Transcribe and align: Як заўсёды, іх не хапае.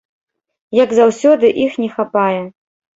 Як 0.83 0.89
заўсёды, 1.01 1.55
іх 1.69 1.79
не 1.85 1.95
хапае. 1.95 2.37